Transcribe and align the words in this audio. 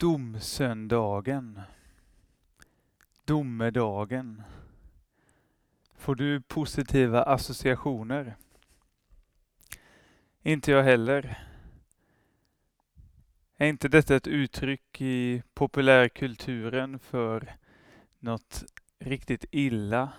Domsöndagen. 0.00 1.60
Domedagen. 3.24 4.42
Får 5.96 6.14
du 6.14 6.40
positiva 6.40 7.22
associationer? 7.22 8.36
Inte 10.42 10.70
jag 10.70 10.82
heller. 10.82 11.44
Är 13.56 13.66
inte 13.66 13.88
detta 13.88 14.16
ett 14.16 14.26
uttryck 14.26 15.00
i 15.00 15.42
populärkulturen 15.54 16.98
för 16.98 17.56
något 18.18 18.64
riktigt 18.98 19.44
illa? 19.50 20.12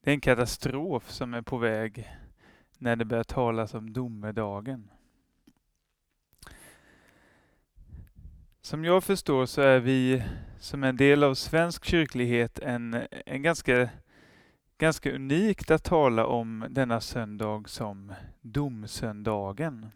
Det 0.00 0.10
är 0.10 0.14
en 0.14 0.20
katastrof 0.20 1.10
som 1.10 1.34
är 1.34 1.42
på 1.42 1.58
väg 1.58 2.10
när 2.78 2.96
det 2.96 3.04
börjar 3.04 3.24
talas 3.24 3.74
om 3.74 3.92
domedagen. 3.92 4.90
Som 8.66 8.84
jag 8.84 9.04
förstår 9.04 9.46
så 9.46 9.62
är 9.62 9.80
vi 9.80 10.22
som 10.58 10.84
en 10.84 10.96
del 10.96 11.24
av 11.24 11.34
svensk 11.34 11.84
kyrklighet 11.84 12.58
en, 12.58 13.06
en 13.26 13.42
ganska, 13.42 13.88
ganska 14.78 15.12
unikt 15.12 15.70
att 15.70 15.84
tala 15.84 16.26
om 16.26 16.66
denna 16.70 17.00
söndag 17.00 17.68
som 17.68 18.12
domsöndagen. 18.40 19.86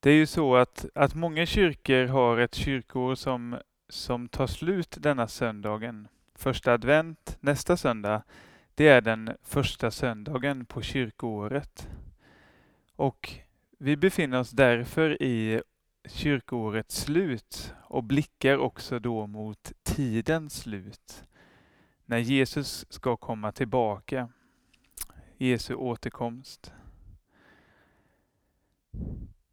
Det 0.00 0.10
är 0.10 0.14
ju 0.14 0.26
så 0.26 0.56
att, 0.56 0.86
att 0.94 1.14
många 1.14 1.46
kyrkor 1.46 2.06
har 2.06 2.38
ett 2.38 2.54
kyrkår 2.54 3.14
som, 3.14 3.58
som 3.88 4.28
tar 4.28 4.46
slut 4.46 4.96
denna 5.00 5.28
söndagen. 5.28 6.08
Första 6.34 6.72
advent 6.72 7.36
nästa 7.40 7.76
söndag, 7.76 8.22
det 8.74 8.88
är 8.88 9.00
den 9.00 9.30
första 9.42 9.90
söndagen 9.90 10.64
på 10.64 10.82
kyrkoåret. 10.82 11.88
Och 12.96 13.32
vi 13.78 13.96
befinner 13.96 14.40
oss 14.40 14.50
därför 14.50 15.22
i 15.22 15.62
kyrkoårets 16.08 17.00
slut 17.00 17.74
och 17.82 18.04
blickar 18.04 18.58
också 18.58 18.98
då 18.98 19.26
mot 19.26 19.72
tidens 19.82 20.60
slut. 20.60 21.24
När 22.04 22.18
Jesus 22.18 22.86
ska 22.88 23.16
komma 23.16 23.52
tillbaka. 23.52 24.28
Jesu 25.36 25.74
återkomst. 25.74 26.72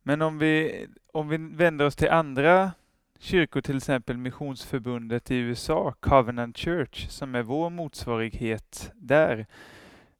Men 0.03 0.21
om 0.21 0.37
vi, 0.37 0.85
om 1.11 1.27
vi 1.27 1.37
vänder 1.37 1.85
oss 1.85 1.95
till 1.95 2.09
andra 2.09 2.71
kyrkor, 3.19 3.61
till 3.61 3.77
exempel 3.77 4.17
Missionsförbundet 4.17 5.31
i 5.31 5.35
USA, 5.35 5.93
Covenant 5.99 6.57
Church, 6.57 7.09
som 7.09 7.35
är 7.35 7.43
vår 7.43 7.69
motsvarighet 7.69 8.91
där, 8.95 9.45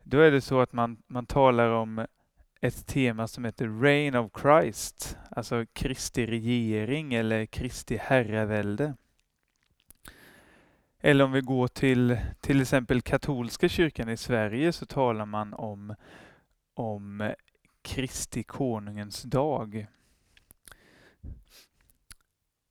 då 0.03 0.19
är 0.19 0.31
det 0.31 0.41
så 0.41 0.59
att 0.59 0.73
man, 0.73 0.97
man 1.07 1.25
talar 1.25 1.69
om 1.69 2.05
ett 2.63 2.87
tema 2.87 3.27
som 3.27 3.45
heter 3.45 3.81
Reign 3.81 4.15
of 4.15 4.31
Christ, 4.41 5.17
alltså 5.31 5.65
Kristi 5.73 6.25
regering 6.25 7.13
eller 7.13 7.45
Kristi 7.45 7.97
herravälde. 7.97 8.93
Eller 10.99 11.23
om 11.23 11.31
vi 11.31 11.41
går 11.41 11.67
till 11.67 12.17
till 12.41 12.61
exempel 12.61 13.01
katolska 13.01 13.69
kyrkan 13.69 14.09
i 14.09 14.17
Sverige 14.17 14.73
så 14.73 14.85
talar 14.85 15.25
man 15.25 15.53
om, 15.53 15.95
om 16.73 17.33
Kristi 17.81 18.43
konungens 18.43 19.23
dag. 19.23 19.87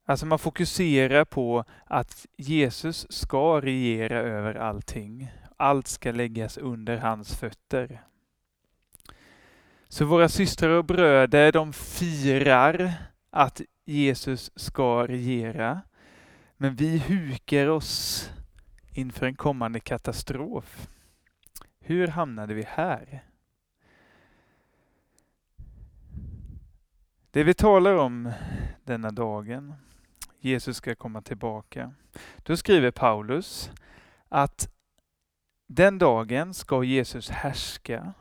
Alltså 0.05 0.27
man 0.27 0.39
fokuserar 0.39 1.25
på 1.25 1.65
att 1.85 2.27
Jesus 2.37 3.13
ska 3.13 3.61
regera 3.61 4.19
över 4.21 4.55
allting. 4.55 5.33
Allt 5.57 5.87
ska 5.87 6.13
läggas 6.13 6.59
under 6.59 6.97
hans 6.97 7.37
fötter. 7.37 8.03
Så 9.93 10.05
våra 10.05 10.29
systrar 10.29 10.71
och 10.71 10.85
bröder, 10.85 11.53
de 11.53 11.73
firar 11.73 12.95
att 13.31 13.61
Jesus 13.85 14.51
ska 14.57 15.07
regera. 15.07 15.81
Men 16.57 16.75
vi 16.75 16.99
hukar 16.99 17.67
oss 17.67 18.31
inför 18.93 19.27
en 19.27 19.35
kommande 19.35 19.81
katastrof. 19.81 20.89
Hur 21.81 22.09
hamnade 22.09 22.55
vi 22.55 22.63
här? 22.69 23.25
Det 27.31 27.45
vi 27.45 27.55
talar 27.55 27.95
om 27.95 28.33
denna 28.85 29.11
dagen, 29.11 29.75
Jesus 30.41 30.77
ska 30.77 30.95
komma 30.95 31.23
tillbaka. 31.23 31.95
Då 32.37 32.57
skriver 32.57 32.91
Paulus 32.91 33.71
att 34.29 34.69
den 35.67 35.99
dagen 35.99 36.55
ska 36.55 36.85
Jesus 36.85 37.31
härska 37.31 38.15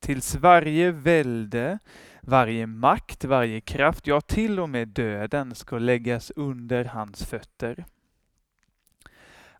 tills 0.00 0.34
varje 0.34 0.90
välde, 0.90 1.78
varje 2.22 2.66
makt, 2.66 3.24
varje 3.24 3.60
kraft, 3.60 4.06
ja 4.06 4.20
till 4.20 4.60
och 4.60 4.68
med 4.68 4.88
döden 4.88 5.54
ska 5.54 5.78
läggas 5.78 6.32
under 6.36 6.84
hans 6.84 7.24
fötter. 7.24 7.84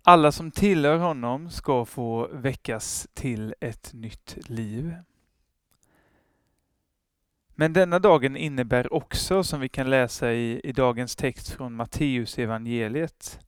Alla 0.03 0.32
som 0.32 0.50
tillhör 0.50 0.99
honom 0.99 1.50
ska 1.50 1.84
få 1.84 2.28
väckas 2.32 3.09
till 3.15 3.54
ett 3.60 3.93
nytt 3.94 4.38
liv. 4.49 4.94
Men 7.55 7.72
denna 7.72 7.99
dagen 7.99 8.37
innebär 8.37 8.93
också, 8.93 9.44
som 9.44 9.60
vi 9.60 9.69
kan 9.69 9.91
läsa 9.91 10.32
i, 10.32 10.60
i 10.65 10.72
dagens 10.72 11.16
text 11.16 11.50
från 11.50 11.75
Matteus 11.75 12.38
evangeliet, 12.38 13.41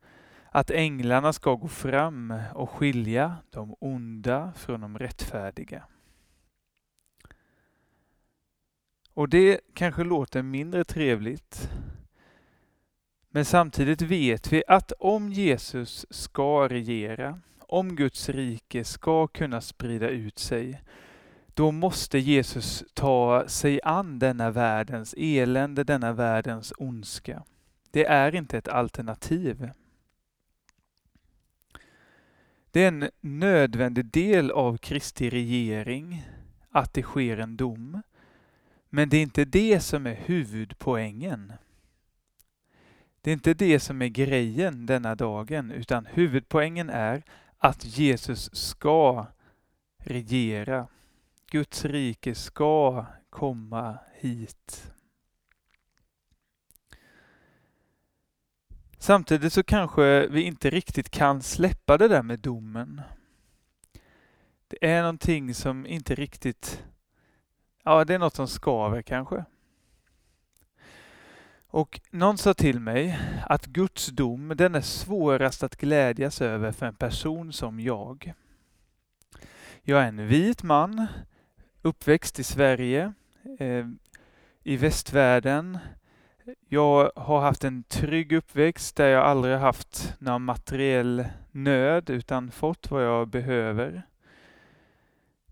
att 0.51 0.71
änglarna 0.71 1.33
ska 1.33 1.55
gå 1.55 1.69
fram 1.69 2.34
och 2.55 2.71
skilja 2.71 3.37
de 3.51 3.75
onda 3.81 4.53
från 4.57 4.81
de 4.81 4.99
rättfärdiga. 4.99 5.84
Och 9.15 9.28
det 9.28 9.60
kanske 9.75 10.04
låter 10.04 10.43
mindre 10.43 10.84
trevligt. 10.84 11.71
Men 13.31 13.44
samtidigt 13.44 14.03
vet 14.03 14.53
vi 14.53 14.62
att 14.69 14.93
om 14.98 15.32
Jesus 15.32 16.06
ska 16.10 16.69
regera, 16.69 17.41
om 17.60 17.97
Guds 17.97 18.28
rike 18.28 18.84
ska 18.84 19.26
kunna 19.26 19.60
sprida 19.60 20.09
ut 20.09 20.38
sig, 20.38 20.82
då 21.54 21.71
måste 21.71 22.19
Jesus 22.19 22.84
ta 22.94 23.44
sig 23.48 23.81
an 23.84 24.19
denna 24.19 24.50
världens 24.50 25.15
elände, 25.19 25.84
denna 25.84 26.12
världens 26.12 26.72
ondska. 26.78 27.44
Det 27.91 28.04
är 28.04 28.34
inte 28.34 28.59
ett 28.59 28.69
alternativ. 28.69 29.71
Det 32.71 32.84
är 32.84 32.88
en 32.88 33.10
nödvändig 33.21 34.06
del 34.06 34.50
av 34.50 34.77
Kristi 34.77 35.31
regering 35.31 36.27
att 36.71 36.94
det 36.94 37.03
sker 37.03 37.38
en 37.38 37.56
dom. 37.56 38.03
Men 38.91 39.09
det 39.09 39.17
är 39.17 39.23
inte 39.23 39.45
det 39.45 39.81
som 39.81 40.06
är 40.06 40.15
huvudpoängen. 40.15 41.53
Det 43.21 43.31
är 43.31 43.33
inte 43.33 43.55
det 43.55 43.81
som 43.81 44.03
är 44.03 44.09
grejen 44.09 44.87
denna 44.87 45.15
dagen, 45.15 45.71
utan 45.71 46.06
huvudpoängen 46.06 46.91
är 46.91 47.23
att 47.59 47.84
Jesus 47.84 48.55
ska 48.55 49.27
regera. 49.99 50.89
Guds 51.51 51.84
rike 51.84 52.34
ska 52.34 53.06
komma 53.31 53.99
hit. 54.15 54.93
Samtidigt 58.99 59.53
så 59.53 59.62
kanske 59.62 60.27
vi 60.27 60.43
inte 60.43 60.71
riktigt 60.71 61.11
kan 61.11 61.43
släppa 61.43 61.99
det 61.99 62.09
där 62.09 62.22
med 62.22 62.39
domen. 62.39 63.03
Det 64.69 64.87
är 64.87 65.01
någonting 65.01 65.55
som 65.55 65.87
inte 65.87 66.15
riktigt 66.15 66.84
Ja, 67.83 68.05
det 68.05 68.15
är 68.15 68.19
något 68.19 68.37
som 68.37 68.49
skaver 68.49 69.03
kanske. 69.03 69.45
Och 71.67 72.01
någon 72.11 72.39
sa 72.39 72.55
till 72.55 72.81
mig 72.81 73.19
att 73.47 73.67
Guds 73.67 74.07
dom, 74.07 74.53
den 74.57 74.75
är 74.75 74.81
svårast 74.81 75.63
att 75.63 75.77
glädjas 75.77 76.41
över 76.41 76.73
för 76.73 76.87
en 76.87 76.95
person 76.95 77.53
som 77.53 77.81
jag. 77.81 78.33
Jag 79.83 80.03
är 80.03 80.09
en 80.09 80.27
vit 80.27 80.63
man, 80.63 81.07
uppväxt 81.83 82.39
i 82.39 82.45
Sverige, 82.45 83.13
eh, 83.59 83.87
i 84.63 84.77
västvärlden. 84.77 85.78
Jag 86.69 87.13
har 87.16 87.41
haft 87.41 87.65
en 87.65 87.83
trygg 87.83 88.33
uppväxt 88.33 88.97
där 88.97 89.09
jag 89.09 89.25
aldrig 89.25 89.57
haft 89.57 90.15
någon 90.19 90.43
materiell 90.43 91.25
nöd 91.51 92.10
utan 92.10 92.51
fått 92.51 92.91
vad 92.91 93.04
jag 93.04 93.28
behöver. 93.28 94.03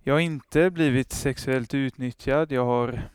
Jag 0.03 0.15
har 0.15 0.21
inte 0.21 0.71
blivit 0.71 1.13
sexuellt 1.13 1.75
utnyttjad. 1.75 2.53
Jag 2.53 2.65
har, 2.65 3.11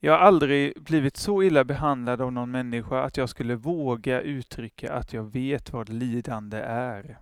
jag 0.00 0.12
har 0.12 0.18
aldrig 0.18 0.82
blivit 0.82 1.16
så 1.16 1.42
illa 1.42 1.64
behandlad 1.64 2.20
av 2.20 2.32
någon 2.32 2.50
människa 2.50 3.02
att 3.02 3.16
jag 3.16 3.28
skulle 3.28 3.54
våga 3.54 4.20
uttrycka 4.20 4.92
att 4.92 5.12
jag 5.12 5.32
vet 5.32 5.72
vad 5.72 5.88
lidande 5.88 6.58
är. 6.66 7.18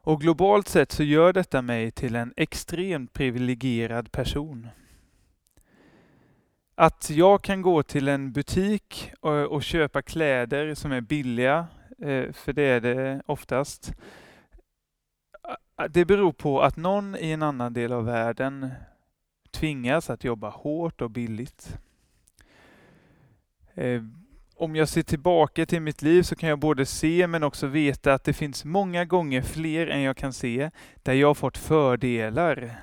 Och 0.00 0.20
globalt 0.20 0.68
sett 0.68 0.92
så 0.92 1.02
gör 1.02 1.32
detta 1.32 1.62
mig 1.62 1.90
till 1.90 2.16
en 2.16 2.34
extremt 2.36 3.12
privilegierad 3.12 4.12
person. 4.12 4.68
Att 6.74 7.10
jag 7.10 7.42
kan 7.42 7.62
gå 7.62 7.82
till 7.82 8.08
en 8.08 8.32
butik 8.32 9.12
och, 9.20 9.32
och 9.32 9.62
köpa 9.62 10.02
kläder 10.02 10.74
som 10.74 10.92
är 10.92 11.00
billiga, 11.00 11.66
eh, 11.98 12.32
för 12.32 12.52
det 12.52 12.62
är 12.62 12.80
det 12.80 13.22
oftast, 13.26 13.92
det 15.90 16.04
beror 16.04 16.32
på 16.32 16.62
att 16.62 16.76
någon 16.76 17.16
i 17.16 17.30
en 17.30 17.42
annan 17.42 17.72
del 17.72 17.92
av 17.92 18.04
världen 18.04 18.70
tvingas 19.50 20.10
att 20.10 20.24
jobba 20.24 20.50
hårt 20.50 21.00
och 21.00 21.10
billigt. 21.10 21.78
Eh, 23.74 24.02
om 24.56 24.76
jag 24.76 24.88
ser 24.88 25.02
tillbaka 25.02 25.66
till 25.66 25.82
mitt 25.82 26.02
liv 26.02 26.22
så 26.22 26.36
kan 26.36 26.48
jag 26.48 26.58
både 26.58 26.86
se 26.86 27.26
men 27.26 27.42
också 27.42 27.66
veta 27.66 28.14
att 28.14 28.24
det 28.24 28.32
finns 28.32 28.64
många 28.64 29.04
gånger 29.04 29.42
fler 29.42 29.86
än 29.86 30.02
jag 30.02 30.16
kan 30.16 30.32
se 30.32 30.70
där 31.02 31.12
jag 31.12 31.36
fått 31.36 31.58
fördelar 31.58 32.76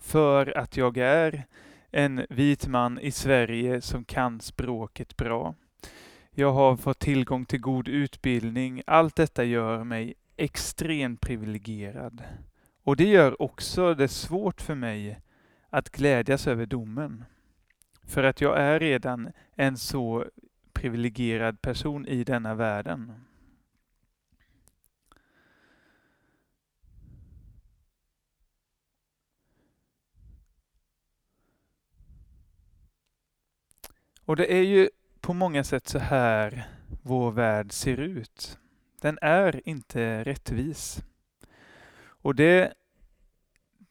för 0.00 0.58
att 0.58 0.76
jag 0.76 0.96
är 0.96 1.44
en 1.90 2.26
vit 2.30 2.66
man 2.66 2.98
i 2.98 3.10
Sverige 3.10 3.80
som 3.80 4.04
kan 4.04 4.40
språket 4.40 5.16
bra. 5.16 5.54
Jag 6.30 6.52
har 6.52 6.76
fått 6.76 6.98
tillgång 6.98 7.44
till 7.44 7.60
god 7.60 7.88
utbildning. 7.88 8.82
Allt 8.86 9.16
detta 9.16 9.44
gör 9.44 9.84
mig 9.84 10.14
extremt 10.38 11.20
privilegierad. 11.20 12.22
Och 12.82 12.96
det 12.96 13.08
gör 13.08 13.42
också 13.42 13.94
det 13.94 14.08
svårt 14.08 14.60
för 14.60 14.74
mig 14.74 15.20
att 15.70 15.90
glädjas 15.90 16.46
över 16.46 16.66
domen. 16.66 17.24
För 18.02 18.22
att 18.22 18.40
jag 18.40 18.58
är 18.58 18.80
redan 18.80 19.32
en 19.54 19.76
så 19.76 20.24
privilegierad 20.72 21.62
person 21.62 22.06
i 22.06 22.24
denna 22.24 22.54
världen. 22.54 23.12
Och 34.24 34.36
det 34.36 34.52
är 34.52 34.62
ju 34.62 34.90
på 35.20 35.34
många 35.34 35.64
sätt 35.64 35.88
så 35.88 35.98
här 35.98 36.68
vår 37.02 37.30
värld 37.30 37.72
ser 37.72 38.00
ut. 38.00 38.58
Den 39.00 39.18
är 39.22 39.68
inte 39.68 40.24
rättvis. 40.24 41.02
Och 42.00 42.34
det, 42.34 42.74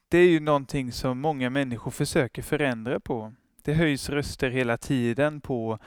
det 0.09 0.18
är 0.18 0.30
ju 0.30 0.39
någonting 0.39 0.92
som 0.92 1.19
många 1.19 1.50
människor 1.50 1.92
försöker 1.92 2.42
förändra 2.42 3.00
på. 3.00 3.33
Det 3.63 3.74
höjs 3.74 4.09
röster 4.09 4.50
hela 4.50 4.77
tiden 4.77 5.42
på 5.42 5.80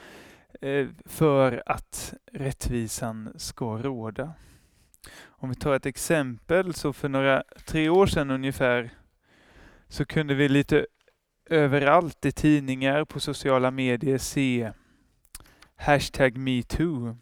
eh, 0.61 0.87
för 1.05 1.63
att 1.65 2.13
rättvisan 2.31 3.33
ska 3.35 3.77
råda. 3.77 4.33
Om 5.23 5.49
vi 5.49 5.55
tar 5.55 5.75
ett 5.75 5.85
exempel 5.85 6.73
så 6.73 6.93
för 6.93 7.09
några, 7.09 7.43
tre 7.65 7.89
år 7.89 8.07
sedan 8.07 8.31
ungefär 8.31 8.89
så 9.87 10.05
kunde 10.05 10.33
vi 10.33 10.49
lite 10.49 10.85
överallt 11.45 12.25
i 12.25 12.31
tidningar, 12.31 13.05
på 13.05 13.19
sociala 13.19 13.71
medier 13.71 14.17
se 14.17 14.71
hashtag 15.75 16.37
metoo. 16.37 17.17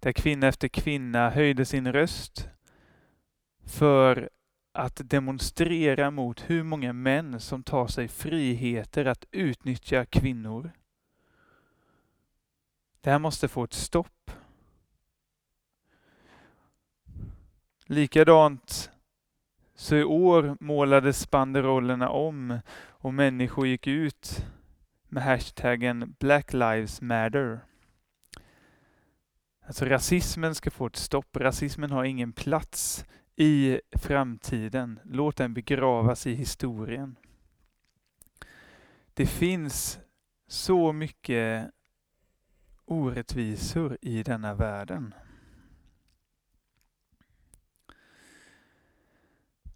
Där 0.00 0.12
kvinna 0.12 0.46
efter 0.46 0.68
kvinna 0.68 1.30
höjde 1.30 1.64
sin 1.64 1.92
röst 1.92 2.48
för 3.66 4.30
att 4.72 5.00
demonstrera 5.04 6.10
mot 6.10 6.50
hur 6.50 6.62
många 6.62 6.92
män 6.92 7.40
som 7.40 7.62
tar 7.62 7.86
sig 7.86 8.08
friheter 8.08 9.04
att 9.04 9.24
utnyttja 9.30 10.04
kvinnor. 10.04 10.70
Det 13.00 13.10
här 13.10 13.18
måste 13.18 13.48
få 13.48 13.64
ett 13.64 13.72
stopp. 13.72 14.30
Likadant 17.86 18.90
så 19.74 19.96
i 19.96 20.04
år 20.04 20.56
målades 20.60 21.30
banderollerna 21.30 22.08
om 22.08 22.58
och 22.78 23.14
människor 23.14 23.66
gick 23.66 23.86
ut 23.86 24.44
med 25.08 25.22
hashtaggen 25.22 26.14
Black 26.18 26.52
Lives 26.52 27.00
Matter. 27.00 27.60
Alltså 29.66 29.84
rasismen 29.84 30.54
ska 30.54 30.70
få 30.70 30.86
ett 30.86 30.96
stopp. 30.96 31.36
Rasismen 31.36 31.90
har 31.90 32.04
ingen 32.04 32.32
plats 32.32 33.04
i 33.36 33.80
framtiden. 33.92 35.00
Låt 35.04 35.36
den 35.36 35.54
begravas 35.54 36.26
i 36.26 36.34
historien. 36.34 37.16
Det 39.14 39.26
finns 39.26 39.98
så 40.48 40.92
mycket 40.92 41.70
orättvisor 42.84 43.98
i 44.02 44.22
denna 44.22 44.54
världen. 44.54 45.14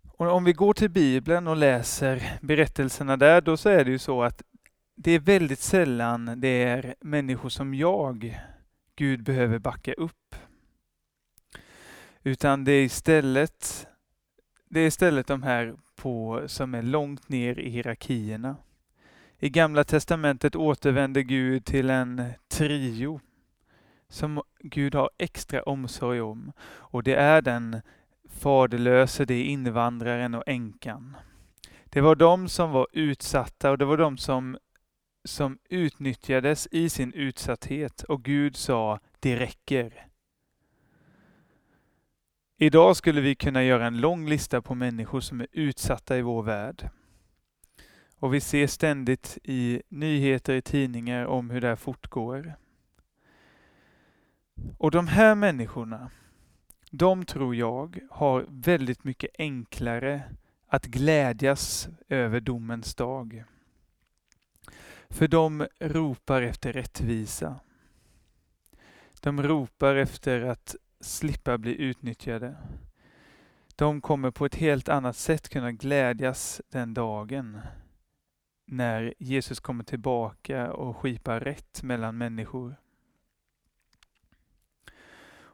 Och 0.06 0.26
om 0.26 0.44
vi 0.44 0.52
går 0.52 0.75
till 0.75 0.90
Bibeln 0.90 1.48
och 1.48 1.56
läser 1.56 2.38
berättelserna 2.43 3.16
där, 3.16 3.40
då 3.40 3.56
så 3.56 3.69
är 3.69 3.84
det 3.84 3.90
ju 3.90 3.98
så 3.98 4.22
att 4.22 4.43
det 4.94 5.10
är 5.10 5.20
väldigt 5.20 5.60
sällan 5.60 6.40
det 6.40 6.62
är 6.62 6.94
människor 7.00 7.48
som 7.48 7.75
jag 7.75 8.40
Gud 9.00 9.23
behöver 9.23 9.58
backa 9.58 9.93
upp. 9.93 10.37
Utan 12.23 12.64
det 12.64 12.73
är 12.73 12.85
istället, 12.85 13.87
det 14.69 14.81
är 14.81 14.87
istället 14.87 15.26
de 15.26 15.43
här 15.43 15.75
på, 15.97 16.43
som 16.47 16.75
är 16.75 16.82
långt 16.82 17.29
ner 17.29 17.58
i 17.58 17.70
hierarkierna. 17.70 18.56
I 19.38 19.49
Gamla 19.49 19.85
Testamentet 19.85 20.56
återvänder 20.56 21.20
Gud 21.20 21.64
till 21.64 21.91
en 21.91 22.23
trio 22.49 23.20
som 24.08 24.43
Gud 24.58 24.94
har 24.94 25.11
extra 25.19 25.62
omsorg 25.62 26.20
om. 26.20 26.53
Och 26.62 27.03
det 27.03 27.14
är 27.14 27.43
den 27.43 27.81
faderlöse, 28.29 29.25
det 29.25 29.35
är 29.35 29.44
invandraren 29.44 30.35
och 30.35 30.44
änkan. 30.46 31.17
Det 31.85 32.00
var 32.00 32.14
de 32.14 32.49
som 32.49 32.70
var 32.70 32.87
utsatta 32.93 33.70
och 33.70 33.79
det 33.79 33.85
var 33.85 33.96
de 33.96 34.19
som, 34.19 34.58
som 35.25 35.58
utnyttjades 35.69 36.69
i 36.70 36.88
sin 36.88 37.12
utsatthet 37.12 38.02
och 38.02 38.22
Gud 38.22 38.56
sa, 38.56 39.00
det 39.20 39.37
räcker. 39.37 40.06
Idag 42.56 42.96
skulle 42.96 43.20
vi 43.20 43.34
kunna 43.34 43.64
göra 43.64 43.87
en 43.87 44.00
lång 44.00 44.28
lista 44.28 44.62
på 44.62 44.75
människor 44.75 45.20
som 45.20 45.40
är 45.40 45.46
utsatta 45.52 46.19
i 46.19 46.22
vår 46.22 46.43
värld. 46.43 46.88
Och 48.17 48.34
vi 48.34 48.40
ser 48.40 48.67
ständigt 48.67 49.38
i 49.44 49.82
nyheter 49.88 50.55
i 50.55 50.62
tidningar 50.62 51.25
om 51.25 51.50
hur 51.50 51.61
det 51.61 51.69
här 51.69 51.76
fortgår. 51.76 52.55
Och 54.78 54.90
de 54.90 55.06
här 55.06 55.34
människorna, 55.34 56.11
de 56.90 57.25
tror 57.25 57.55
jag 57.55 57.99
har 58.11 58.46
väldigt 58.49 59.05
mycket 59.05 59.31
enklare 59.38 60.22
att 60.67 60.87
glädjas 60.87 61.88
över 62.08 62.40
domens 62.40 62.94
dag. 62.94 63.44
För 65.10 65.28
de 65.28 65.66
ropar 65.78 66.42
efter 66.42 66.72
rättvisa. 66.72 67.60
De 69.20 69.42
ropar 69.42 69.96
efter 69.96 70.40
att 70.40 70.76
slippa 71.00 71.58
bli 71.58 71.82
utnyttjade. 71.82 72.56
De 73.76 74.00
kommer 74.00 74.30
på 74.30 74.46
ett 74.46 74.54
helt 74.54 74.88
annat 74.88 75.16
sätt 75.16 75.48
kunna 75.48 75.72
glädjas 75.72 76.60
den 76.68 76.94
dagen 76.94 77.60
när 78.66 79.14
Jesus 79.18 79.60
kommer 79.60 79.84
tillbaka 79.84 80.72
och 80.72 80.96
skipar 80.96 81.40
rätt 81.40 81.82
mellan 81.82 82.19
människor. 82.19 82.76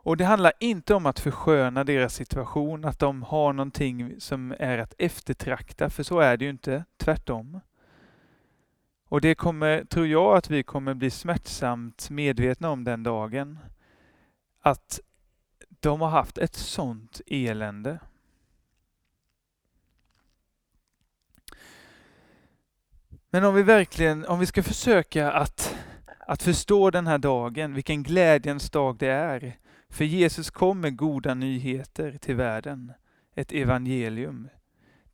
Och 0.07 0.17
det 0.17 0.25
handlar 0.25 0.53
inte 0.61 0.95
om 0.95 1.07
att 1.07 1.21
försköna 1.21 1.85
deras 1.85 2.15
situation, 2.15 2.85
att 2.85 2.99
de 2.99 3.23
har 3.23 3.53
någonting 3.53 4.21
som 4.21 4.55
är 4.59 4.79
att 4.79 4.95
eftertrakta, 4.99 5.91
för 5.91 6.03
så 6.03 6.21
är 6.21 6.37
det 6.37 6.45
ju 6.45 6.51
inte, 6.51 6.85
tvärtom. 6.97 7.61
Och 9.17 9.23
det 9.23 9.35
kommer, 9.35 9.85
tror 9.85 10.07
jag, 10.07 10.37
att 10.37 10.51
vi 10.51 10.63
kommer 10.63 10.95
bli 10.95 11.11
smärtsamt 11.11 12.11
medvetna 12.11 12.71
om 12.71 12.85
den 12.85 13.03
dagen. 13.03 13.59
Att 14.61 15.01
de 15.81 16.01
har 16.01 16.09
haft 16.09 16.39
ett 16.39 16.55
sånt 16.55 17.21
elände. 17.27 17.99
Men 23.31 23.45
om 23.45 23.55
vi 23.55 23.63
verkligen, 23.63 24.25
om 24.25 24.39
vi 24.39 24.47
ska 24.47 24.63
försöka 24.63 25.33
att, 25.33 25.77
att 26.19 26.43
förstå 26.43 26.91
den 26.91 27.07
här 27.07 27.19
dagen, 27.19 27.75
vilken 27.75 28.03
glädjens 28.03 28.71
dag 28.71 28.97
det 28.97 29.11
är. 29.11 29.59
För 29.89 30.05
Jesus 30.05 30.51
kom 30.51 30.81
med 30.81 30.97
goda 30.97 31.35
nyheter 31.35 32.19
till 32.21 32.37
världen, 32.37 32.93
ett 33.35 33.53
evangelium. 33.53 34.49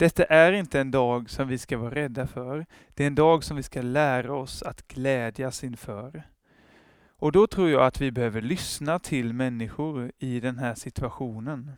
Detta 0.02 0.24
är 0.24 0.52
inte 0.52 0.80
en 0.80 0.90
dag 0.90 1.30
som 1.30 1.48
vi 1.48 1.58
ska 1.58 1.78
vara 1.78 1.94
rädda 1.94 2.26
för. 2.26 2.66
Det 2.94 3.02
är 3.02 3.06
en 3.06 3.14
dag 3.14 3.44
som 3.44 3.56
vi 3.56 3.62
ska 3.62 3.82
lära 3.82 4.34
oss 4.34 4.62
att 4.62 4.88
glädjas 4.88 5.64
inför. 5.64 6.22
Och 7.16 7.32
då 7.32 7.46
tror 7.46 7.70
jag 7.70 7.82
att 7.82 8.00
vi 8.00 8.10
behöver 8.10 8.40
lyssna 8.40 8.98
till 8.98 9.32
människor 9.32 10.12
i 10.18 10.40
den 10.40 10.58
här 10.58 10.74
situationen. 10.74 11.72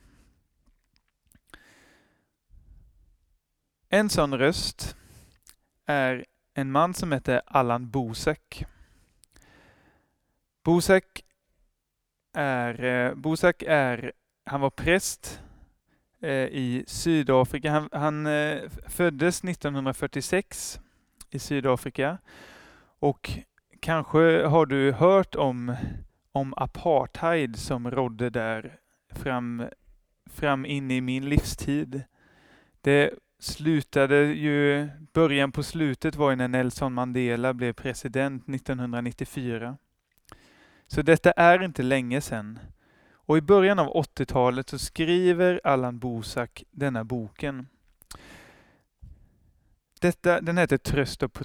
En 3.89 4.09
sån 4.09 4.39
röst 4.39 4.97
är 5.87 6.25
en 6.55 6.73
man 6.73 6.95
som 6.95 7.13
heter 7.13 7.43
Allan 7.47 7.91
Bosek. 7.91 8.65
Bosek 10.63 11.25
är, 12.33 12.85
eh, 12.85 13.15
Bosek 13.15 13.63
är, 13.67 14.13
han 14.45 14.61
var 14.61 14.71
präst 14.71 15.41
Eh, 16.25 16.49
i 16.49 16.85
Sydafrika. 16.87 17.71
Han, 17.71 17.89
han 17.93 18.27
eh, 18.27 18.63
föddes 18.89 19.45
1946 19.45 20.81
i 21.31 21.39
Sydafrika 21.39 22.19
och 22.99 23.31
kanske 23.81 24.47
har 24.47 24.67
du 24.67 24.93
hört 24.93 25.35
om, 25.35 25.77
om 26.33 26.55
apartheid 26.57 27.57
som 27.57 27.91
rådde 27.91 28.31
där 28.31 28.79
fram, 29.11 29.65
fram 30.31 30.67
in 30.67 30.91
i 30.91 31.01
min 31.01 31.29
livstid. 31.29 32.03
Det 32.81 33.11
slutade 33.39 34.25
ju, 34.25 34.89
början 35.13 35.53
på 35.53 35.63
slutet 35.63 36.17
var 36.17 36.31
ju 36.31 36.37
när 36.37 36.49
Nelson 36.49 36.95
Mandela 36.95 37.55
blev 37.55 37.73
president 37.73 38.49
1994. 38.49 39.77
Så 40.87 41.03
detta 41.03 41.33
är 41.33 41.63
inte 41.63 41.83
länge 41.83 42.21
sedan. 42.21 42.59
Och 43.27 43.39
i 43.39 43.41
början 43.41 43.79
av 43.79 43.93
80-talet 43.93 44.69
så 44.69 44.79
skriver 44.79 45.61
Allan 45.65 45.99
Bosak 45.99 46.65
denna 46.71 47.05
boken. 47.05 47.69
Detta, 50.01 50.41
den 50.41 50.59
heter 50.59 50.79
Tröst 50.79 51.23
och, 51.23 51.39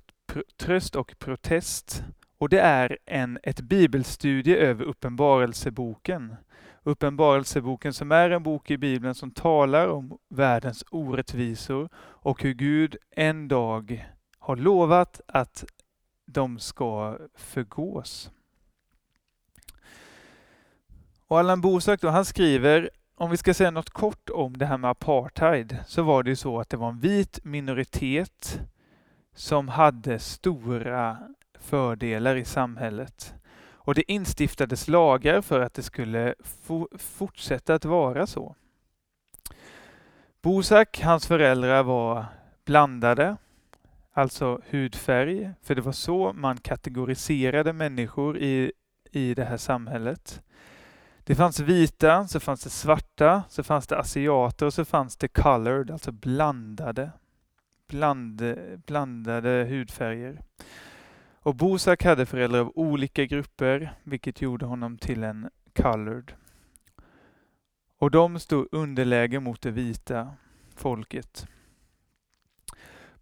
Tröst 0.57 0.95
och 0.95 1.15
protest 1.19 2.03
och 2.39 2.49
det 2.49 2.59
är 2.59 2.97
en, 3.05 3.39
ett 3.43 3.61
bibelstudie 3.61 4.55
över 4.55 4.85
Uppenbarelseboken. 4.85 6.35
Uppenbarelseboken 6.83 7.93
som 7.93 8.11
är 8.11 8.29
en 8.29 8.43
bok 8.43 8.71
i 8.71 8.77
Bibeln 8.77 9.15
som 9.15 9.31
talar 9.31 9.87
om 9.87 10.17
världens 10.29 10.83
orättvisor 10.91 11.89
och 11.97 12.43
hur 12.43 12.53
Gud 12.53 12.95
en 13.11 13.47
dag 13.47 14.09
har 14.39 14.55
lovat 14.55 15.21
att 15.27 15.65
de 16.25 16.59
ska 16.59 17.17
förgås. 17.35 18.31
Och 21.29 21.39
Allan 21.39 21.61
Bosak 21.61 22.01
då, 22.01 22.09
han 22.09 22.25
skriver, 22.25 22.89
om 23.15 23.31
vi 23.31 23.37
ska 23.37 23.53
säga 23.53 23.71
något 23.71 23.89
kort 23.89 24.29
om 24.29 24.57
det 24.57 24.65
här 24.65 24.77
med 24.77 24.89
apartheid, 24.89 25.77
så 25.87 26.03
var 26.03 26.23
det 26.23 26.29
ju 26.29 26.35
så 26.35 26.59
att 26.59 26.69
det 26.69 26.77
var 26.77 26.89
en 26.89 26.99
vit 26.99 27.39
minoritet 27.45 28.61
som 29.35 29.67
hade 29.67 30.19
stora 30.19 31.17
fördelar 31.59 32.35
i 32.35 32.45
samhället. 32.45 33.33
Och 33.71 33.95
det 33.95 34.11
instiftades 34.11 34.87
lagar 34.87 35.41
för 35.41 35.59
att 35.59 35.73
det 35.73 35.83
skulle 35.83 36.35
fortsätta 36.97 37.75
att 37.75 37.85
vara 37.85 38.27
så. 38.27 38.55
Bosak, 40.41 41.01
hans 41.03 41.27
föräldrar 41.27 41.83
var 41.83 42.25
blandade, 42.65 43.37
alltså 44.13 44.61
hudfärg, 44.69 45.51
för 45.63 45.75
det 45.75 45.81
var 45.81 45.91
så 45.91 46.33
man 46.33 46.57
kategoriserade 46.57 47.73
människor 47.73 48.37
i, 48.37 48.71
i 49.11 49.33
det 49.33 49.45
här 49.45 49.57
samhället. 49.57 50.41
Det 51.29 51.35
fanns 51.35 51.59
vita, 51.59 52.27
så 52.27 52.39
fanns 52.39 52.63
det 52.63 52.69
svarta, 52.69 53.43
så 53.49 53.63
fanns 53.63 53.87
det 53.87 53.97
asiater 53.97 54.65
och 54.65 54.73
så 54.73 54.85
fanns 54.85 55.17
det 55.17 55.27
colored, 55.27 55.91
alltså 55.91 56.11
blandade, 56.11 57.11
bland, 57.87 58.55
blandade 58.85 59.67
hudfärger. 59.69 60.41
Och 61.39 61.55
Bosak 61.55 62.03
hade 62.03 62.25
föräldrar 62.25 62.59
av 62.59 62.71
olika 62.75 63.25
grupper, 63.25 63.93
vilket 64.03 64.41
gjorde 64.41 64.65
honom 64.65 64.97
till 64.97 65.23
en 65.23 65.49
colored. 65.75 66.33
Och 67.97 68.11
de 68.11 68.39
stod 68.39 68.67
underläge 68.71 69.39
mot 69.39 69.61
det 69.61 69.71
vita 69.71 70.33
folket. 70.75 71.47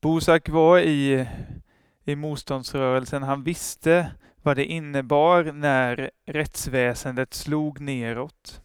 Bosak 0.02 0.50
var 0.50 0.80
i, 0.80 1.28
i 2.04 2.16
motståndsrörelsen. 2.16 3.24
Han 3.24 3.44
visste 3.44 4.12
vad 4.48 4.58
det 4.58 4.66
innebar 4.66 5.44
när 5.44 6.12
rättsväsendet 6.26 7.34
slog 7.34 7.80
neråt. 7.80 8.62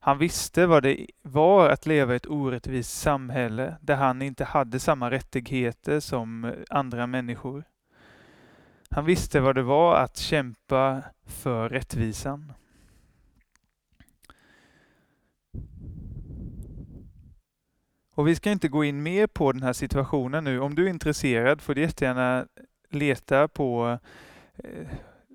Han 0.00 0.18
visste 0.18 0.66
vad 0.66 0.82
det 0.82 1.06
var 1.22 1.68
att 1.68 1.86
leva 1.86 2.12
i 2.12 2.16
ett 2.16 2.26
orättvist 2.26 3.00
samhälle 3.00 3.76
där 3.80 3.96
han 3.96 4.22
inte 4.22 4.44
hade 4.44 4.80
samma 4.80 5.10
rättigheter 5.10 6.00
som 6.00 6.54
andra 6.70 7.06
människor. 7.06 7.64
Han 8.90 9.04
visste 9.04 9.40
vad 9.40 9.54
det 9.54 9.62
var 9.62 9.96
att 9.96 10.16
kämpa 10.16 11.02
för 11.26 11.68
rättvisan. 11.68 12.52
Och 18.14 18.28
vi 18.28 18.34
ska 18.34 18.50
inte 18.50 18.68
gå 18.68 18.84
in 18.84 19.02
mer 19.02 19.26
på 19.26 19.52
den 19.52 19.62
här 19.62 19.72
situationen 19.72 20.44
nu. 20.44 20.60
Om 20.60 20.74
du 20.74 20.84
är 20.84 20.90
intresserad 20.90 21.60
får 21.60 21.74
du 21.74 21.80
jättegärna 21.80 22.46
leta 22.90 23.48
på 23.48 23.98
eh, 24.56 24.88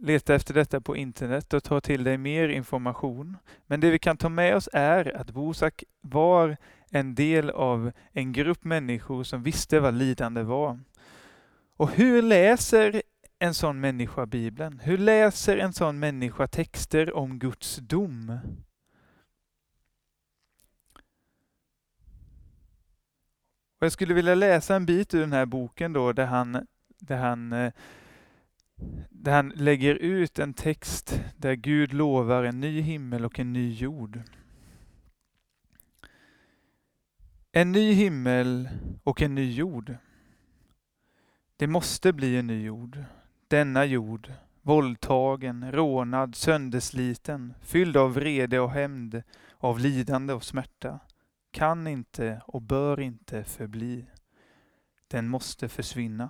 leta 0.03 0.35
efter 0.35 0.53
detta 0.53 0.81
på 0.81 0.95
internet 0.95 1.53
och 1.53 1.63
ta 1.63 1.81
till 1.81 2.03
dig 2.03 2.17
mer 2.17 2.49
information. 2.49 3.37
Men 3.67 3.79
det 3.79 3.91
vi 3.91 3.99
kan 3.99 4.17
ta 4.17 4.29
med 4.29 4.55
oss 4.55 4.69
är 4.73 5.15
att 5.15 5.31
Bosak 5.31 5.83
var 6.01 6.57
en 6.91 7.15
del 7.15 7.49
av 7.49 7.91
en 8.11 8.33
grupp 8.33 8.63
människor 8.63 9.23
som 9.23 9.43
visste 9.43 9.79
vad 9.79 9.93
lidande 9.93 10.43
var. 10.43 10.79
Och 11.77 11.91
hur 11.91 12.21
läser 12.21 13.01
en 13.39 13.53
sån 13.53 13.79
människa 13.79 14.25
Bibeln? 14.25 14.79
Hur 14.79 14.97
läser 14.97 15.57
en 15.57 15.73
sån 15.73 15.99
människa 15.99 16.47
texter 16.47 17.15
om 17.15 17.39
Guds 17.39 17.75
dom? 17.75 18.39
Och 23.79 23.85
jag 23.85 23.91
skulle 23.91 24.13
vilja 24.13 24.35
läsa 24.35 24.75
en 24.75 24.85
bit 24.85 25.13
ur 25.13 25.19
den 25.19 25.33
här 25.33 25.45
boken 25.45 25.93
då 25.93 26.13
där 26.13 26.25
han, 26.25 26.67
där 26.99 27.17
han, 27.17 27.53
eh, 27.53 27.73
där 29.09 29.35
han 29.35 29.49
lägger 29.49 29.95
ut 29.95 30.39
en 30.39 30.53
text 30.53 31.21
där 31.37 31.53
Gud 31.53 31.93
lovar 31.93 32.43
en 32.43 32.59
ny 32.59 32.81
himmel 32.81 33.25
och 33.25 33.39
en 33.39 33.53
ny 33.53 33.73
jord. 33.73 34.21
En 37.51 37.71
ny 37.71 37.93
himmel 37.93 38.69
och 39.03 39.21
en 39.21 39.35
ny 39.35 39.51
jord. 39.51 39.95
Det 41.57 41.67
måste 41.67 42.13
bli 42.13 42.37
en 42.37 42.47
ny 42.47 42.63
jord 42.63 43.03
denna 43.53 43.85
jord, 43.85 44.33
våldtagen, 44.61 45.71
rånad, 45.71 46.35
söndersliten, 46.35 47.53
fylld 47.61 47.97
av 47.97 48.13
vrede 48.13 48.59
och 48.59 48.71
hämnd, 48.71 49.23
av 49.57 49.79
lidande 49.79 50.33
och 50.33 50.43
smärta, 50.43 50.99
kan 51.51 51.87
inte 51.87 52.41
och 52.47 52.61
bör 52.61 52.99
inte 52.99 53.43
förbli. 53.43 54.05
Den 55.07 55.27
måste 55.27 55.69
försvinna. 55.69 56.29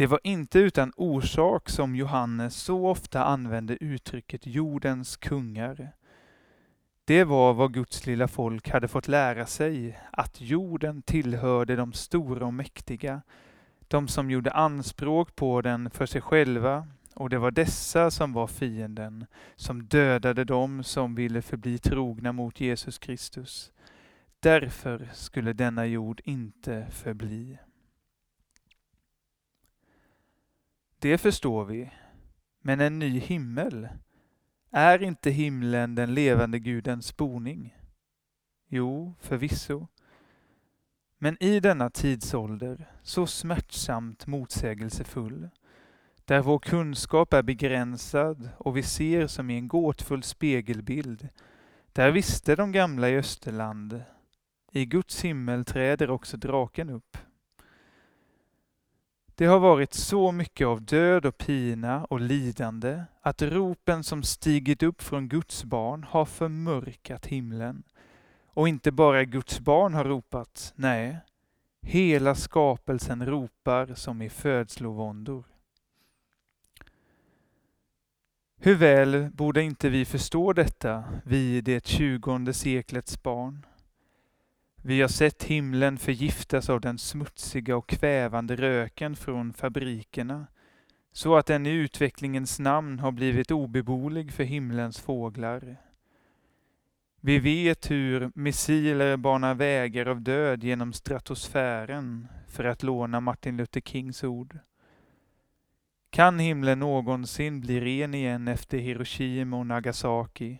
Det 0.00 0.06
var 0.06 0.20
inte 0.24 0.58
utan 0.58 0.92
orsak 0.96 1.68
som 1.68 1.96
Johannes 1.96 2.56
så 2.56 2.86
ofta 2.86 3.24
använde 3.24 3.84
uttrycket 3.84 4.46
jordens 4.46 5.16
kungar. 5.16 5.92
Det 7.04 7.24
var 7.24 7.54
vad 7.54 7.74
Guds 7.74 8.06
lilla 8.06 8.28
folk 8.28 8.68
hade 8.70 8.88
fått 8.88 9.08
lära 9.08 9.46
sig, 9.46 9.98
att 10.12 10.40
jorden 10.40 11.02
tillhörde 11.02 11.76
de 11.76 11.92
stora 11.92 12.46
och 12.46 12.54
mäktiga, 12.54 13.22
de 13.88 14.08
som 14.08 14.30
gjorde 14.30 14.50
anspråk 14.50 15.36
på 15.36 15.60
den 15.60 15.90
för 15.90 16.06
sig 16.06 16.20
själva, 16.20 16.86
och 17.14 17.30
det 17.30 17.38
var 17.38 17.50
dessa 17.50 18.10
som 18.10 18.32
var 18.32 18.46
fienden, 18.46 19.26
som 19.56 19.84
dödade 19.84 20.44
dem 20.44 20.84
som 20.84 21.14
ville 21.14 21.42
förbli 21.42 21.78
trogna 21.78 22.32
mot 22.32 22.60
Jesus 22.60 22.98
Kristus. 22.98 23.72
Därför 24.40 25.08
skulle 25.12 25.52
denna 25.52 25.86
jord 25.86 26.20
inte 26.24 26.86
förbli. 26.90 27.58
Det 31.02 31.18
förstår 31.18 31.64
vi, 31.64 31.90
men 32.62 32.80
en 32.80 32.98
ny 32.98 33.18
himmel, 33.18 33.88
är 34.70 35.02
inte 35.02 35.30
himlen 35.30 35.94
den 35.94 36.14
levande 36.14 36.58
Gudens 36.58 37.16
boning? 37.16 37.76
Jo, 38.68 39.14
förvisso. 39.20 39.86
Men 41.18 41.42
i 41.42 41.60
denna 41.60 41.90
tidsålder, 41.90 42.90
så 43.02 43.26
smärtsamt 43.26 44.26
motsägelsefull, 44.26 45.48
där 46.24 46.40
vår 46.40 46.58
kunskap 46.58 47.32
är 47.32 47.42
begränsad 47.42 48.48
och 48.58 48.76
vi 48.76 48.82
ser 48.82 49.26
som 49.26 49.50
i 49.50 49.54
en 49.54 49.68
gåtfull 49.68 50.22
spegelbild, 50.22 51.28
där 51.92 52.10
visste 52.10 52.56
de 52.56 52.72
gamla 52.72 53.08
i 53.08 53.16
Österland, 53.16 54.02
i 54.72 54.86
Guds 54.86 55.24
himmel 55.24 55.64
träder 55.64 56.10
också 56.10 56.36
draken 56.36 56.90
upp. 56.90 57.16
Det 59.40 59.46
har 59.46 59.58
varit 59.58 59.94
så 59.94 60.32
mycket 60.32 60.66
av 60.66 60.82
död 60.82 61.26
och 61.26 61.38
pina 61.38 62.04
och 62.04 62.20
lidande 62.20 63.02
att 63.20 63.42
ropen 63.42 64.04
som 64.04 64.22
stigit 64.22 64.82
upp 64.82 65.02
från 65.02 65.28
Guds 65.28 65.64
barn 65.64 66.04
har 66.04 66.24
förmörkat 66.24 67.26
himlen 67.26 67.82
och 68.46 68.68
inte 68.68 68.92
bara 68.92 69.24
Guds 69.24 69.60
barn 69.60 69.94
har 69.94 70.04
ropat, 70.04 70.72
nej, 70.76 71.18
hela 71.82 72.34
skapelsen 72.34 73.26
ropar 73.26 73.94
som 73.94 74.22
i 74.22 74.28
födslovåndor. 74.28 75.44
Hur 78.58 78.74
väl 78.74 79.30
borde 79.32 79.62
inte 79.62 79.88
vi 79.88 80.04
förstå 80.04 80.52
detta, 80.52 81.04
vi 81.24 81.60
det 81.60 81.86
tjugonde 81.86 82.52
seklets 82.52 83.22
barn? 83.22 83.66
Vi 84.82 85.00
har 85.00 85.08
sett 85.08 85.42
himlen 85.42 85.98
förgiftas 85.98 86.70
av 86.70 86.80
den 86.80 86.98
smutsiga 86.98 87.76
och 87.76 87.88
kvävande 87.88 88.56
röken 88.56 89.16
från 89.16 89.52
fabrikerna, 89.52 90.46
så 91.12 91.36
att 91.36 91.46
den 91.46 91.66
i 91.66 91.70
utvecklingens 91.70 92.58
namn 92.58 92.98
har 92.98 93.12
blivit 93.12 93.50
obeboelig 93.50 94.32
för 94.32 94.44
himlens 94.44 95.00
fåglar. 95.00 95.76
Vi 97.20 97.38
vet 97.38 97.90
hur 97.90 98.30
missiler 98.34 99.16
banar 99.16 99.54
vägar 99.54 100.06
av 100.06 100.20
död 100.20 100.64
genom 100.64 100.92
stratosfären, 100.92 102.28
för 102.48 102.64
att 102.64 102.82
låna 102.82 103.20
Martin 103.20 103.56
Luther 103.56 103.80
Kings 103.80 104.24
ord. 104.24 104.58
Kan 106.10 106.38
himlen 106.38 106.78
någonsin 106.78 107.60
bli 107.60 107.80
ren 107.80 108.14
igen 108.14 108.48
efter 108.48 108.78
Hiroshima 108.78 109.56
och 109.56 109.66
Nagasaki? 109.66 110.58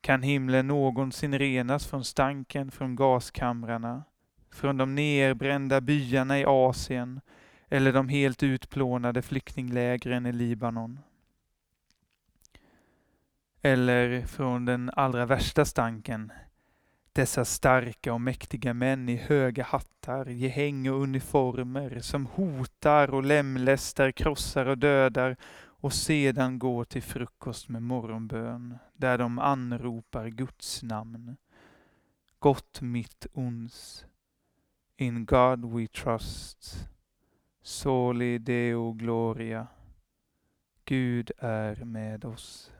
Kan 0.00 0.22
himlen 0.22 0.66
någonsin 0.66 1.38
renas 1.38 1.86
från 1.86 2.04
stanken 2.04 2.70
från 2.70 2.96
gaskamrarna, 2.96 4.04
från 4.50 4.76
de 4.76 4.94
nerbrända 4.94 5.80
byarna 5.80 6.38
i 6.38 6.44
Asien 6.44 7.20
eller 7.68 7.92
de 7.92 8.08
helt 8.08 8.42
utplånade 8.42 9.22
flyktinglägren 9.22 10.26
i 10.26 10.32
Libanon? 10.32 11.00
Eller 13.62 14.26
från 14.26 14.64
den 14.64 14.90
allra 14.94 15.26
värsta 15.26 15.64
stanken, 15.64 16.32
dessa 17.12 17.44
starka 17.44 18.12
och 18.12 18.20
mäktiga 18.20 18.74
män 18.74 19.08
i 19.08 19.16
höga 19.16 19.64
hattar, 19.64 20.26
gehäng 20.26 20.90
och 20.90 21.02
uniformer 21.02 22.00
som 22.00 22.26
hotar 22.26 23.14
och 23.14 23.22
lemlästar, 23.22 24.10
krossar 24.10 24.66
och 24.66 24.78
dödar 24.78 25.36
och 25.80 25.92
sedan 25.92 26.58
går 26.58 26.84
till 26.84 27.02
frukost 27.02 27.68
med 27.68 27.82
morgonbön 27.82 28.78
där 28.96 29.18
de 29.18 29.38
anropar 29.38 30.28
Guds 30.28 30.82
namn. 30.82 31.36
Gott 32.38 32.80
mitt 32.80 33.26
ons. 33.32 34.06
In 34.96 35.24
God 35.24 35.64
we 35.64 35.86
trust. 35.86 36.88
Soli 37.62 38.38
Deo 38.38 38.92
Gloria. 38.92 39.66
Gud 40.84 41.30
är 41.38 41.84
med 41.84 42.24
oss. 42.24 42.72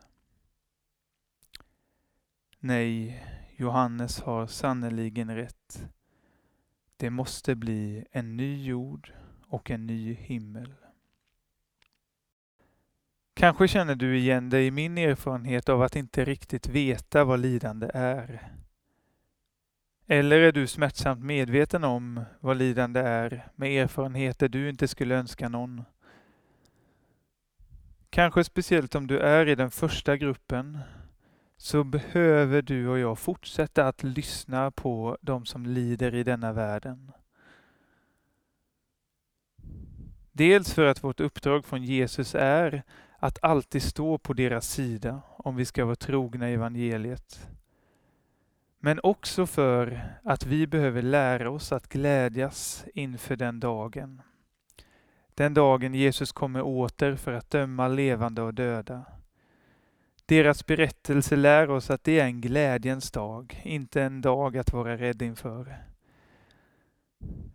Nej, 2.59 3.25
Johannes 3.57 4.21
har 4.21 4.47
sannerligen 4.47 5.35
rätt. 5.35 5.89
Det 6.97 7.11
måste 7.11 7.55
bli 7.55 8.05
en 8.11 8.37
ny 8.37 8.65
jord 8.65 9.13
och 9.47 9.71
en 9.71 9.87
ny 9.87 10.15
himmel. 10.15 10.75
Kanske 13.35 13.69
känner 13.69 13.95
du 13.95 14.19
igen 14.19 14.51
dig 14.51 14.67
i 14.67 14.71
min 14.71 14.99
erfarenhet 14.99 15.69
av 15.69 15.83
att 15.83 15.97
inte 15.97 16.25
riktigt 16.25 16.69
veta 16.69 17.25
vad 17.25 17.41
lidande 17.41 17.91
är. 17.95 18.53
Eller 20.07 20.41
är 20.41 20.53
du 20.53 20.67
smärtsamt 20.67 21.25
medveten 21.25 21.85
om 21.85 22.25
vad 22.41 22.57
lidande 22.57 23.01
är 23.01 23.49
med 23.57 23.83
erfarenheter 23.83 24.49
du 24.49 24.69
inte 24.69 24.89
skulle 24.89 25.15
önska 25.15 25.49
någon? 25.49 25.85
Kanske 28.11 28.45
speciellt 28.45 28.95
om 28.95 29.07
du 29.07 29.19
är 29.19 29.49
i 29.49 29.55
den 29.55 29.71
första 29.71 30.17
gruppen 30.17 30.79
så 31.57 31.85
behöver 31.85 32.63
du 32.63 32.89
och 32.89 32.99
jag 32.99 33.19
fortsätta 33.19 33.89
att 33.89 34.03
lyssna 34.03 34.71
på 34.71 35.19
de 35.21 35.47
som 35.47 35.67
lider 35.67 36.15
i 36.15 36.23
denna 36.23 36.53
världen. 36.53 37.13
Dels 40.33 40.75
för 40.75 40.87
att 40.87 41.05
vårt 41.05 41.21
uppdrag 41.21 41.65
från 41.65 41.85
Jesus 41.85 42.35
är 42.35 42.83
att 43.23 43.39
alltid 43.43 43.83
stå 43.83 44.19
på 44.19 44.33
deras 44.33 44.69
sida 44.69 45.23
om 45.29 45.57
vi 45.57 45.65
ska 45.65 45.85
vara 45.85 45.97
trogna 45.97 46.49
evangeliet. 46.49 47.49
Men 48.79 49.01
också 49.03 49.47
för 49.47 50.05
att 50.25 50.47
vi 50.47 50.67
behöver 50.67 51.03
lära 51.03 51.51
oss 51.51 51.73
att 51.73 51.89
glädjas 51.89 52.85
inför 52.95 53.37
den 53.37 53.61
dagen. 53.61 54.23
Den 55.35 55.55
dagen 55.55 55.95
Jesus 55.95 56.33
kommer 56.33 56.63
åter 56.63 57.17
för 57.17 57.33
att 57.33 57.51
döma 57.51 57.89
levande 57.89 58.43
och 58.43 58.55
döda. 58.55 59.05
Deras 60.27 60.67
berättelse 60.67 61.37
lär 61.37 61.71
oss 61.71 61.91
att 61.91 62.05
det 62.05 62.21
är 62.21 62.25
en 62.25 62.41
glädjens 62.41 63.11
dag, 63.11 63.61
inte 63.65 64.03
en 64.03 64.21
dag 64.21 64.57
att 64.57 64.73
vara 64.73 64.97
rädd 64.97 65.23
inför. 65.23 65.85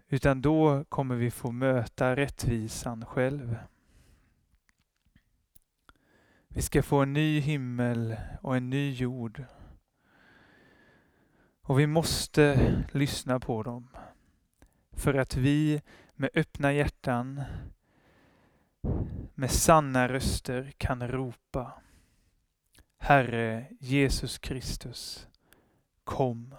Utan 0.07 0.41
då 0.41 0.83
kommer 0.89 1.15
vi 1.15 1.31
få 1.31 1.51
möta 1.51 2.15
rättvisan 2.15 3.05
själv. 3.05 3.57
Vi 6.55 6.61
ska 6.61 6.83
få 6.83 6.97
en 6.97 7.13
ny 7.13 7.39
himmel 7.39 8.15
och 8.41 8.57
en 8.57 8.69
ny 8.69 8.93
jord. 8.93 9.43
Och 11.61 11.79
vi 11.79 11.87
måste 11.87 12.73
lyssna 12.91 13.39
på 13.39 13.63
dem. 13.63 13.87
För 14.91 15.13
att 15.13 15.35
vi 15.35 15.81
med 16.13 16.29
öppna 16.33 16.73
hjärtan, 16.73 17.41
med 19.33 19.51
sanna 19.51 20.07
röster 20.07 20.73
kan 20.77 21.07
ropa 21.07 21.81
Herre 22.97 23.65
Jesus 23.79 24.37
Kristus, 24.37 25.27
kom. 26.03 26.55